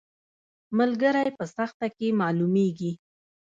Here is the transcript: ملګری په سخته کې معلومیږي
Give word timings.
ملګری 0.77 1.29
په 1.37 1.43
سخته 1.55 1.87
کې 1.97 2.07
معلومیږي 2.21 2.91